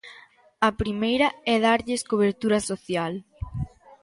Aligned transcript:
A 0.67 0.69
primeira 0.81 1.27
é 1.53 1.55
darlles 1.65 2.07
cobertura 2.11 2.59
social. 2.69 3.13